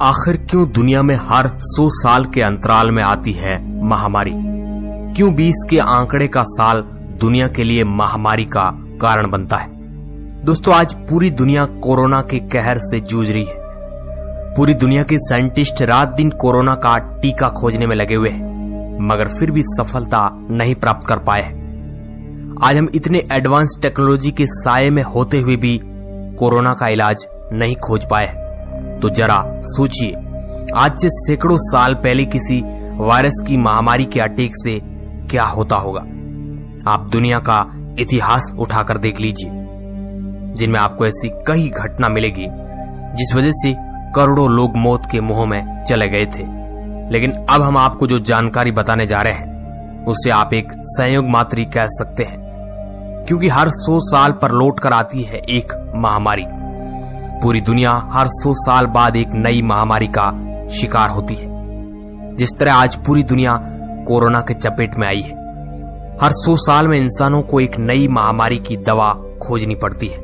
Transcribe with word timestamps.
आखिर 0.00 0.36
क्यों 0.50 0.66
दुनिया 0.72 1.02
में 1.02 1.14
हर 1.14 1.48
सौ 1.58 1.88
साल 1.88 2.24
के 2.24 2.40
अंतराल 2.42 2.90
में 2.90 3.02
आती 3.02 3.32
है 3.32 3.82
महामारी? 3.84 4.32
क्यों 5.16 5.34
बीस 5.34 5.66
के 5.70 5.78
आंकड़े 5.78 6.28
का 6.28 6.42
साल 6.46 6.80
दुनिया 7.20 7.46
के 7.48 7.64
लिए 7.64 7.84
महामारी 7.84 8.44
का 8.44 8.64
कारण 9.00 9.30
बनता 9.30 9.56
है? 9.56 9.68
दोस्तों, 10.44 10.74
आज 10.74 10.94
पूरी 10.94 11.30
दुनिया 11.30 11.64
कोरोना 11.64 12.20
के 12.22 12.38
कहर 12.38 12.78
से 12.78 13.00
जूझ 13.00 13.30
रही 13.30 13.44
है। 13.44 13.54
पूरी 14.56 14.74
दुनिया 14.74 15.02
के 15.02 15.18
साइंटिस्ट 15.18 15.82
रात 15.82 16.08
दिन 16.08 16.30
कोरोना 16.30 16.74
का 16.74 16.98
टीका 16.98 17.48
खोजने 17.48 17.86
में 17.86 17.96
लगे 17.96 18.14
हुए 18.14 18.28
हैं, 18.28 18.98
मगर 19.00 19.28
फिर 19.28 19.50
भी 19.50 19.62
सफलता 19.62 20.28
नहीं 20.50 20.74
प्राप्त 20.74 21.06
कर 21.06 21.18
पाए 21.18 21.42
आज 22.62 22.76
हम 22.76 22.88
इतने 22.94 23.22
एडवांस 23.32 23.78
टेक्नोलॉजी 23.82 24.30
के 24.30 24.46
साय 24.46 24.90
में 24.90 25.02
होते 25.02 25.40
हुए 25.40 25.56
भी 25.56 25.80
कोरोना 26.38 26.74
का 26.74 26.88
इलाज 26.88 27.26
नहीं 27.52 27.76
खोज 27.76 28.04
पाए 28.10 28.26
हैं। 28.26 28.43
तो 29.02 29.10
जरा 29.10 29.42
सोचिए, 29.66 30.14
आज 30.74 30.98
से 30.98 31.08
सैकड़ों 31.10 31.56
साल 31.60 31.94
पहले 31.94 32.24
किसी 32.24 32.62
वायरस 32.96 33.42
की 33.46 33.56
महामारी 33.56 34.04
के 34.04 34.20
अटैक 34.20 34.52
से 34.54 34.78
क्या 35.30 35.44
होता 35.44 35.76
होगा? 35.76 36.00
आप 36.90 37.08
दुनिया 37.12 37.38
का 37.38 37.64
इतिहास 37.98 38.52
उठाकर 38.58 38.98
देख 38.98 39.20
लीजिए, 39.20 39.50
जिनमें 40.54 40.80
आपको 40.80 41.06
ऐसी 41.06 41.28
कई 41.46 41.68
घटना 41.68 42.08
मिलेगी, 42.08 42.46
जिस 43.16 43.34
वजह 43.36 43.50
से 43.52 43.74
करोड़ों 44.14 44.50
लोग 44.50 44.76
मौत 44.76 45.02
के 45.12 45.20
मुँह 45.20 45.44
में 45.44 45.84
चले 45.84 46.08
गए 46.08 46.26
थे। 46.26 46.46
लेकिन 47.10 47.32
अब 47.50 47.62
हम 47.62 47.76
आपको 47.76 48.06
जो 48.06 48.18
जानकारी 48.18 48.72
बताने 48.72 49.06
जा 49.06 49.22
रहे 49.22 49.32
हैं, 49.32 50.04
उसे 50.04 50.30
आप 50.30 50.54
एक 50.54 50.72
संयोग 50.72 51.28
मात्र 51.28 51.64
कह 51.64 51.86
सकते 51.86 52.24
हैं, 52.24 52.38
क्योंकि 53.28 53.48
हर 53.48 53.68
सौ 53.68 53.98
साल 54.00 54.32
पर 54.32 54.52
लौट 54.52 54.80
कर 54.80 54.92
आती 54.92 55.22
है 55.22 55.38
एक 55.38 55.72
महामारी। 55.96 56.44
पूरी 57.44 57.60
दुनिया 57.60 58.08
हर 58.12 58.26
सौ 58.26 58.52
साल 58.54 58.86
बाद 58.86 59.16
एक 59.16 59.28
नई 59.32 59.62
महामारी 59.62 60.06
का 60.06 60.30
शिकार 60.70 61.10
होती 61.10 61.34
है। 61.34 61.46
जिस 62.36 62.50
तरह 62.58 62.74
आज 62.74 62.94
पूरी 62.96 63.22
दुनिया 63.22 63.56
कोरोना 64.08 64.40
के 64.40 64.54
चपेट 64.54 64.96
में 64.96 65.06
आई 65.08 65.20
है, 65.20 65.32
हर 66.22 66.32
सौ 66.32 66.56
साल 66.56 66.88
में 66.88 66.98
इंसानों 66.98 67.42
को 67.42 67.60
एक 67.60 67.70
नई 67.78 68.08
महामारी 68.08 68.58
की 68.58 68.76
दवा 68.76 69.12
खोजनी 69.12 69.74
पड़ती 69.74 70.06
है। 70.06 70.18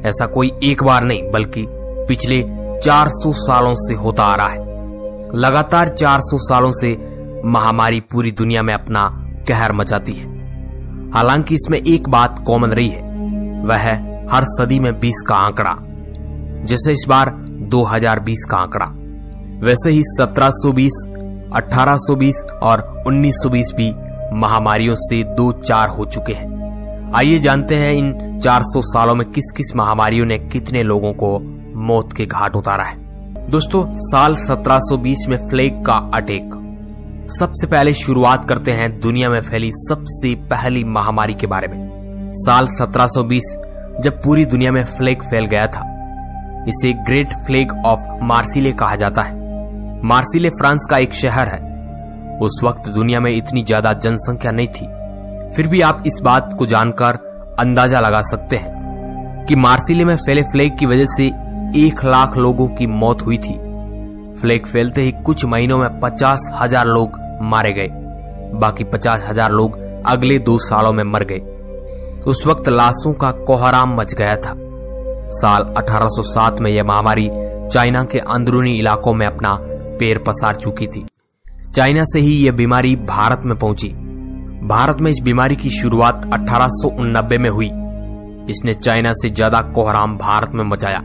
ऐसा 0.00 0.26
कोई 0.26 0.50
एक 0.62 0.84
बार 0.84 1.04
नहीं, 1.04 1.30
बल्कि 1.30 1.66
पिछले 2.08 2.42
400 2.84 3.32
सालों 3.32 3.74
से 3.74 3.94
होता 3.94 4.24
आ 4.24 4.34
रहा 4.34 4.48
है। 4.48 4.58
लगातार 5.34 5.88
400 5.88 6.38
सालों 6.38 6.72
से 6.72 6.96
महामारी 7.44 8.00
पूरी 8.00 8.32
दुनिया 8.32 8.62
में 8.62 8.74
अपना 8.74 9.08
कहर 9.48 9.72
मचाती 9.72 10.12
है। 10.12 10.26
हालाँकि 11.10 11.54
इसमें 11.54 11.78
एक 11.78 12.08
बात 12.08 12.44
कॉमन 12.46 12.68
रही 12.68 12.88
है, 12.88 13.02
वह 13.64 13.92
हर 14.34 14.44
सदी 14.44 14.78
में 14.78 15.00
20 15.00 15.24
का 15.28 15.36
आंकड़ा। 15.36 15.76
जैसे 16.64 16.92
इस 16.92 17.04
बार 17.08 17.30
2020 17.46 18.44
का 18.50 18.56
आंकड़ा। 18.56 18.86
वैसे 19.66 19.90
ही 19.90 20.02
1720, 20.02 20.92
1820 21.52 22.44
और 22.62 23.04
1920 23.06 23.72
भी 23.76 23.94
महामारियों 24.32 24.94
से 24.98 25.24
दो 25.24 25.52
चार 25.52 25.88
हो 25.88 26.04
चुके 26.04 26.32
हैं। 26.32 26.58
आइए 27.14 27.38
जानते 27.38 27.74
हैं 27.74 27.92
इन 27.92 28.40
400 28.40 28.80
सालों 28.80 29.14
में 29.14 29.30
किस 29.30 29.52
किस 29.56 29.76
महामारियों 29.76 30.26
ने 30.26 30.38
कितने 30.38 30.82
लोगों 30.82 31.12
को 31.12 31.38
मौत 31.76 32.12
के 32.12 32.26
घाट 32.26 32.56
उतारा 32.56 32.84
है। 32.84 32.96
दोस्तों 33.50 33.84
साल 33.88 34.36
1720 34.36 35.26
में 35.28 35.48
फ्लेग 35.48 35.84
का 35.84 36.10
अटैक। 36.14 36.64
सबसे 37.38 37.66
पहले 37.66 37.92
शुरुआत 37.92 38.48
करते 38.48 38.72
हैं 38.72 39.00
दुनिया 39.00 39.30
में 39.30 39.40
फैली 39.40 39.70
सबसे 39.74 40.34
पहली 40.34 40.84
महामारी 40.84 41.34
के 41.34 41.46
बारे 41.46 41.68
में। 41.68 41.88
साल 42.34 42.68
1720 42.68 43.56
जब 44.00 44.22
पूरी 44.22 44.44
दुनिया 44.44 44.72
में 44.72 44.84
फ्लेग 44.84 45.22
फैल 45.22 45.46
गया 45.46 45.66
था। 45.66 45.97
इसे 46.68 46.92
ग्रेट 47.04 47.28
फ्लेग 47.46 47.72
ऑफ़ 47.86 48.00
मार्सिले 48.24 48.72
कहा 48.72 48.96
जाता 48.96 49.22
है। 49.22 49.36
मार्सिले 50.04 50.50
फ्रांस 50.50 50.86
का 50.90 50.96
एक 50.96 51.14
शहर 51.14 51.48
है। 51.48 51.66
उस 52.38 52.60
वक्त 52.64 52.88
दुनिया 52.88 53.20
में 53.20 53.30
इतनी 53.30 53.62
ज़्यादा 53.62 53.92
जनसंख्या 53.94 54.50
नहीं 54.52 54.68
थी। 54.68 54.86
फिर 55.56 55.68
भी 55.68 55.80
आप 55.80 56.02
इस 56.06 56.20
बात 56.24 56.54
को 56.58 56.66
जानकर 56.66 57.18
अंदाज़ा 57.60 58.00
लगा 58.00 58.20
सकते 58.22 58.56
हैं 58.56 59.46
कि 59.46 59.56
मार्सिले 59.56 60.04
में 60.04 60.16
फैले 60.16 60.42
फ्लेग 60.42 60.78
की 60.78 60.86
वजह 60.86 61.06
से 61.16 61.26
एक 61.76 62.04
लाख 62.04 62.36
लोगों 62.36 62.68
की 62.68 62.86
मौत 62.86 63.22
हुई 63.22 63.38
थी। 63.38 63.54
फ्लेग 64.40 64.66
फैलते 64.66 65.02
ही 65.02 65.12
कुछ 65.24 65.44
महीनों 65.44 65.78
में 65.78 65.98
पचास 66.00 66.50
हज़ार 66.54 66.86
लोग 66.86 67.18
मारे 67.42 67.72
गए। 67.72 67.88
बाकी 68.58 68.84
पचास 68.84 69.24
हज़ार 69.28 69.52
लोग 69.52 69.78
अगले 70.06 70.38
दो 70.38 70.58
सालों 70.58 70.92
में 70.92 71.04
मर 71.04 71.24
गए। 71.24 71.40
उस 72.26 72.46
वक्त 72.46 72.68
लाशों 72.68 73.12
का 73.12 73.30
कोहराम 73.44 74.00
मच 74.00 74.14
गया 74.14 74.36
था। 74.36 74.54
साल 75.30 75.62
1807 75.62 76.60
में 76.60 76.70
यह 76.70 76.84
महामारी 76.84 77.30
चाइना 77.72 78.04
के 78.04 78.18
अंदरूनी 78.18 78.78
इलाकों 78.78 79.14
में 79.14 79.26
अपना 79.26 79.58
पैर 80.00 80.18
पसार 80.18 80.56
चुकी 80.56 80.86
थी। 80.86 81.06
चाइना 81.74 82.04
से 82.04 82.20
ही 82.20 82.32
यह 82.34 82.52
बीमारी 82.52 82.96
भारत 82.96 83.42
में 83.44 83.58
पहुँची। 83.58 83.88
भारत 84.68 84.96
में 85.00 85.10
इस 85.10 85.20
बीमारी 85.22 85.56
की 85.56 85.70
शुरुआत 85.70 86.30
अठारह 86.32 87.38
में 87.38 87.50
हुई। 87.50 87.70
इसने 88.52 88.72
चाइना 88.72 89.12
से 89.12 89.30
ज़्यादा 89.30 89.60
कोहराम 89.62 90.18
भारत 90.18 90.50
में 90.54 90.64
मचाया। 90.64 90.98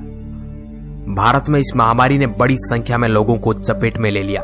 भारत 1.13 1.50
में 1.50 1.59
इस 1.59 1.72
महामारी 1.75 2.17
ने 2.17 2.28
बड़ी 2.28 2.56
संख्या 2.57 2.97
में 2.97 3.07
लोगों 3.09 3.38
को 3.38 3.53
चपेट 3.53 3.97
में 3.97 4.12
ले 4.12 4.23
लिया। 4.23 4.41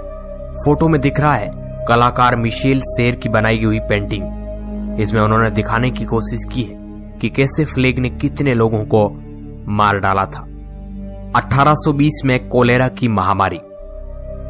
फ़ोटो 0.66 0.88
में 0.88 1.02
दिख 1.02 1.20
रहा 1.20 1.34
है, 1.34 1.52
कलाकार 1.88 2.36
मिशेल 2.36 2.80
शेर 2.80 3.16
की 3.16 3.30
बनाई 3.30 3.64
हुई 3.64 3.80
पेंटिंग। 3.80 5.00
इसमें 5.02 5.22
उन्होंने 5.22 5.50
दिखाने 5.50 5.92
की 5.92 6.06
कोशिश 6.06 6.40
की 6.54 6.62
है 6.62 6.78
कि 7.22 7.30
कैसे 7.30 7.66
फ्लेग 7.66 8.00
ने 8.00 8.10
कितने 8.10 8.54
लोगों 8.54 8.84
को 8.86 9.08
मार 9.70 10.00
डाला 10.00 10.26
था। 10.26 10.48
1820 11.36 12.22
में 12.26 12.50
कोलेरा 12.50 12.88
की 12.88 13.08
महामारी। 13.08 13.60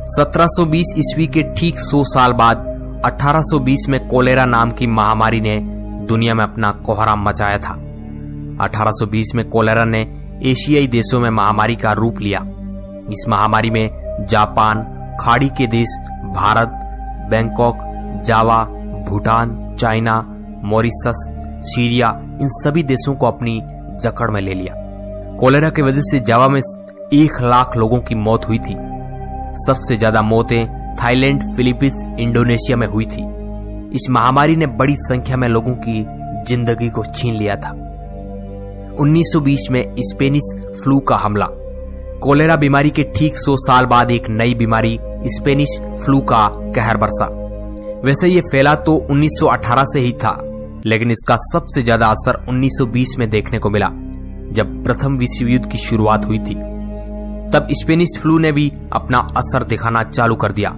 1720 0.10 0.94
ईस्वी 0.98 1.28
के 1.28 1.44
ठीक 1.44 1.80
100 1.80 2.04
साल 2.04 2.34
बाद 2.34 2.58
1820 3.06 3.86
में 3.90 4.08
कोलेरा 4.08 4.46
नाम 4.46 4.72
की 4.72 4.88
महामारी 4.88 5.42
ने 5.42 5.60
दुनिया 6.06 6.34
में 6.34 6.44
अपना 6.44 6.72
कोहरा 6.72 7.16
मचाया 7.16 7.58
था। 7.58 7.74
1820 8.62 9.32
में 9.36 9.50
कोलेरा 9.50 9.86
ने 9.86 10.02
एशियाई 10.44 10.88
देशों 10.88 11.20
में 11.20 11.30
महामारी 11.30 11.76
का 11.76 11.92
रूप 11.92 12.20
लिया। 12.22 12.40
इस 13.10 13.26
महामारी 13.30 13.70
में 13.70 13.90
जापान, 14.30 14.84
खाड़ी 15.22 15.50
के 15.50 15.68
देश 15.68 15.88
Bharat, 16.36 16.68
Bangkok, 17.30 17.78
Java, 18.26 18.64
Bhutan, 19.10 19.76
China, 19.80 20.36
Mauritius, 20.64 21.30
Syria, 21.64 22.10
इन 22.42 22.50
सभी 22.52 22.84
देशों 22.84 23.16
को 23.16 23.26
अपनी 23.26 23.62
जकड़ 24.02 24.32
में 24.32 24.42
ले 24.42 24.54
लिया। 24.54 24.79
कोलेरा 25.40 25.70
की 25.70 25.82
वजह 25.82 26.02
से 26.02 26.20
जावा 26.20 26.48
में 26.48 26.60
एक 27.14 27.42
लाख 27.42 27.76
लोगों 27.78 28.00
की 28.00 28.16
मौत 28.16 28.48
हुई 28.48 28.58
थी। 28.60 28.74
सबसे 29.66 29.98
ज़्यादा 29.98 30.22
मौतें 30.22 30.96
थाईलैंड, 30.96 31.44
फिलीपींस, 31.56 31.94
इंडोनेशिया 32.20 32.78
में 32.78 32.86
हुई 32.88 33.06
थी। 33.06 33.22
इस 33.96 34.08
महामारी 34.10 34.56
ने 34.56 34.66
बड़ी 34.80 34.96
संख्या 35.02 35.38
में 35.38 35.48
लोगों 35.48 35.76
की 35.76 36.02
ज़िंदगी 36.48 36.90
को 36.90 37.04
छीन 37.06 37.36
लिया 37.36 37.56
था। 37.56 37.72
1920 38.96 39.68
में 39.72 39.82
स्पेनिश 40.00 40.50
फ्लू 40.84 41.00
का 41.00 41.16
हमला। 41.16 41.48
कोलेरा 42.22 42.56
बीमारी 42.56 42.90
के 42.90 43.04
ठीक 43.16 43.38
100 43.38 43.56
साल 43.58 43.86
बाद 43.86 44.12
एक 44.12 44.30
नई 44.30 44.54
बीमारी, 44.54 44.98
स्पेनिश 45.30 45.80
फ्लू 46.04 46.20
का 46.24 46.46
कहर 46.76 46.98
बरसा। 46.98 47.30
वैसे 48.04 48.28
ये 48.28 48.42
फैला 48.42 48.76
तो 48.76 48.98
1918 49.10 49.86
से 49.94 50.00
ही 50.00 50.12
था, 50.14 50.38
लेकिन 50.86 51.12
इसका 51.12 51.38
सबसे 51.54 51.84
ज़्यादा 51.84 52.08
असर 52.08 52.44
1920 52.50 53.18
में 53.20 53.30
देखने 53.30 53.60
को 53.60 53.70
मिला। 53.70 53.92
जब 54.52 54.84
प्रथम 54.84 55.18
विश्व 55.18 55.48
युद्ध 55.48 55.66
की 55.72 55.78
शुरुआत 55.78 56.26
हुई 56.26 56.40
थी, 56.40 56.56
तब 57.52 57.68
स्पेनिश 57.72 58.18
फ्लू 58.22 58.38
ने 58.40 58.52
भी 58.52 58.72
अपना 58.94 59.18
असर 59.38 59.64
दिखाना 59.64 60.04
चालू 60.04 60.36
कर 60.36 60.52
दिया। 60.52 60.74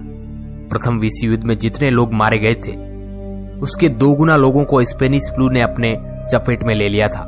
प्रथम 0.70 0.98
विश्व 0.98 1.26
युद्ध 1.26 1.44
में 1.44 1.58
जितने 1.58 1.90
लोग 1.90 2.12
मारे 2.12 2.38
गए 2.38 2.54
थे, 2.54 2.72
उसके 3.60 3.88
दो 3.88 4.14
गुना 4.14 4.36
लोगों 4.36 4.64
को 4.64 4.84
स्पेनिश 4.84 5.22
फ्लू 5.34 5.48
ने 5.48 5.60
अपने 5.60 5.92
चपेट 6.32 6.62
में 6.62 6.74
ले 6.74 6.88
लिया 6.88 7.08
था। 7.08 7.24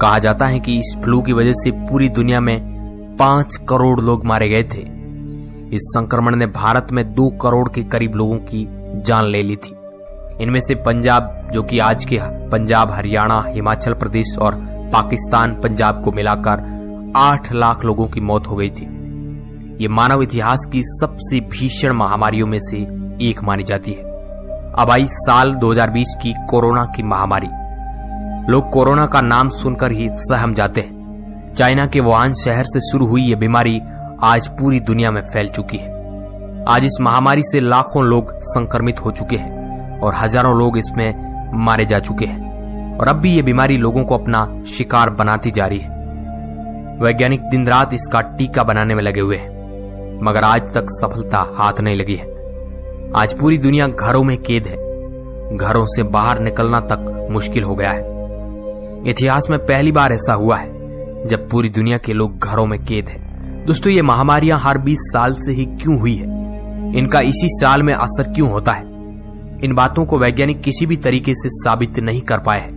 कहा 0.00 0.18
जाता 0.18 0.46
है 0.46 0.60
कि 0.60 0.78
इस 0.78 0.94
फ्लू 1.04 1.20
की 1.22 1.32
वजह 1.32 1.52
से 1.52 1.70
पूरी 1.70 2.08
दुनिया 2.08 2.40
में 2.40 3.16
पाँच 3.16 3.56
करोड़ 3.68 4.00
लोग 4.00 4.24
मारे 4.24 4.48
गए 4.48 4.62
थे। 4.62 4.80
इस 5.76 5.82
संक्रमण 5.94 6.36
ने 6.36 6.46
भारत 6.46 6.86
में 6.92 7.04
दो 7.14 7.28
करोड़ 7.30 7.68
के 7.68 7.82
करीब 7.82 8.14
लोगों 8.14 8.38
की 8.38 8.66
जान 9.02 9.24
ले 9.24 9.42
ली 9.42 9.56
थी। 9.56 9.74
इनमें 10.40 10.60
से 10.60 10.74
पंजाब, 10.74 11.48
जो 11.52 11.62
कि 11.62 11.78
आज 11.78 12.04
के 12.04 12.18
पंजाब, 12.48 12.90
हरियाणा, 12.90 13.44
हिमाचल 13.46 13.92
प्रदेश 13.92 14.36
और 14.38 14.54
पाकिस्तान 14.94 15.54
पंजाब 15.54 16.02
को 16.02 16.12
मिलाकर 16.12 16.60
आठ 17.16 17.52
लाख 17.52 17.84
लोगों 17.84 18.06
की 18.06 18.20
मौत 18.20 18.46
हो 18.46 18.56
गई 18.56 18.68
थी। 18.70 18.84
ये 19.80 19.88
मानव 19.88 20.22
इतिहास 20.22 20.66
की 20.72 20.82
सबसे 20.82 21.40
भीषण 21.52 21.92
महामारियों 21.92 22.46
में 22.46 22.58
से 22.60 22.76
एक 23.28 23.42
मानी 23.42 23.64
जाती 23.64 23.92
है। 23.92 24.02
अब 24.74 24.90
आई 24.90 25.06
साल 25.06 25.54
2020 25.54 26.14
की 26.22 26.34
कोरोना 26.50 26.84
की 26.96 27.02
महामारी। 27.02 27.48
लोग 28.52 28.70
कोरोना 28.70 29.06
का 29.06 29.20
नाम 29.20 29.48
सुनकर 29.48 29.92
ही 29.92 30.08
सहम 30.22 30.54
जाते 30.54 30.80
हैं। 30.80 31.52
चाइना 31.54 31.86
के 31.86 32.00
वुहान 32.00 32.32
शहर 32.34 32.64
से 32.64 32.80
शुरू 32.80 33.06
हुई 33.06 33.22
यह 33.22 33.36
बीमारी 33.36 33.80
आज 34.22 34.48
पूरी 34.48 34.80
दुनिया 34.82 35.10
में 35.10 35.22
फैल 35.22 35.48
चुकी 35.48 35.76
है। 35.76 35.92
आज 36.68 36.84
इस 36.84 36.98
महामारी 37.00 37.42
से 37.42 37.60
लाखों 37.60 38.04
लोग 38.04 38.32
संक्रमित 38.44 39.04
हो 39.04 39.10
चुके 39.10 39.36
हैं 39.36 40.00
और 40.00 40.14
हज़ारों 40.14 40.56
लोग 40.58 40.78
इसमें 40.78 41.52
मारे 41.64 41.84
जा 41.84 41.98
चुके 41.98 42.26
हैं। 42.26 42.43
और 43.00 43.08
अब 43.08 43.16
भी 43.16 43.34
ये 43.34 43.42
बीमारी 43.42 43.76
लोगों 43.76 44.04
को 44.04 44.18
अपना 44.18 44.62
शिकार 44.72 45.10
बनाती 45.10 45.50
जा 45.50 45.66
रही 45.66 45.78
है। 45.78 45.94
वैज्ञानिक 47.00 47.40
दिन 47.40 47.66
रात 47.66 47.94
इसका 47.94 48.20
टीका 48.20 48.62
बनाने 48.62 48.94
में 48.94 49.02
लगे 49.02 49.20
हुए 49.20 49.36
हैं, 49.36 49.54
मगर 50.22 50.44
आज 50.44 50.74
तक 50.74 50.86
सफलता 50.90 51.46
हाथ 51.54 51.80
नहीं 51.80 51.96
लगी 51.96 52.14
है। 52.14 52.26
आज 53.16 53.38
पूरी 53.38 53.58
दुनिया 53.58 53.88
घरों 53.88 54.24
में 54.24 54.38
कैद 54.38 54.66
है। 54.66 54.84
घरों 55.56 55.86
से 55.86 56.02
बाहर 56.02 56.40
निकलना 56.40 56.80
तक 56.80 57.28
मुश्किल 57.30 57.64
हो 57.64 57.74
गया 57.74 57.90
है। 57.90 58.14
इतिहास 59.06 59.46
में 59.50 59.58
पहली 59.66 59.92
बार 59.92 60.12
ऐसा 60.12 60.32
हुआ 60.32 60.56
है, 60.56 60.66
जब 61.26 61.48
पूरी 61.50 61.68
दुनिया 61.68 61.98
के 61.98 62.12
लोग 62.12 62.38
घरों 62.38 62.66
में 62.66 62.84
कैद 62.84 63.08
है। 63.08 63.24
दोस्तों, 63.64 63.92
ये 63.92 64.02
महामारियाँ 64.02 64.58
हर 64.58 64.78
20 64.78 64.98
साल 65.00 65.34
से 65.34 65.52
ही 65.52 65.64
क्यों 65.64 66.00
हुई 66.00 66.14
है? 66.14 66.26
इनका 66.98 67.20
इसी 67.20 67.48
साल 67.48 67.82
में 67.82 67.94
असर 67.94 68.32
क्यों 68.32 68.50
होता 68.50 68.72
है? 68.72 68.84
इन 69.64 69.74
बातों 69.74 70.04
को 70.06 70.18
वैज्ञानिक 70.18 70.60
किसी 70.60 70.86
भी 70.86 70.96
तरीके 70.96 71.32
से 71.34 71.48
साबित 71.48 71.98
नहीं 71.98 72.20
कर 72.20 72.38
पाए 72.38 72.60
हैं। 72.60 72.73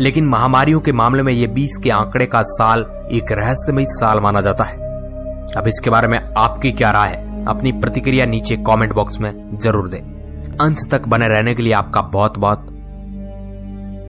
लेकिन 0.00 0.26
महामारियों 0.26 0.80
के 0.80 0.92
मामले 0.92 1.22
में 1.22 1.32
ये 1.32 1.46
20 1.46 1.76
के 1.82 1.90
आंकड़े 1.90 2.26
का 2.26 2.42
साल 2.42 2.86
एक 3.12 3.32
रहस्यमय 3.32 3.84
साल 3.84 4.20
माना 4.20 4.40
जाता 4.40 4.64
है। 4.64 4.76
अब 5.56 5.64
इसके 5.66 5.90
बारे 5.90 6.08
में 6.08 6.20
आपकी 6.36 6.72
क्या 6.72 6.90
राय 6.90 7.08
है? 7.08 7.44
अपनी 7.44 7.72
प्रतिक्रिया 7.72 8.26
नीचे 8.26 8.56
कमेंट 8.56 8.92
बॉक्स 8.92 9.20
में 9.20 9.58
ज़रूर 9.58 9.88
दें। 9.88 10.56
अंत 10.60 10.78
तक 10.90 11.08
बने 11.08 11.28
रहने 11.28 11.54
के 11.54 11.62
लिए 11.62 11.72
आपका 11.72 12.00
बहुत 12.00 12.38
बहुत 12.38 12.65